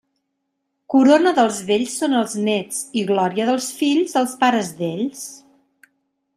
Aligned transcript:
Corona 0.93 1.33
dels 1.39 1.59
vells 1.67 1.97
són 1.99 2.17
els 2.21 2.33
néts 2.49 2.81
i 3.01 3.05
glòria 3.11 3.47
dels 3.53 3.69
fills 3.83 4.19
els 4.25 4.37
pares 4.43 4.73
d'ells. 4.83 5.25